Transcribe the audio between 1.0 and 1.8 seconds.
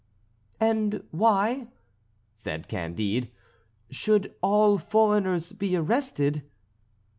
why,"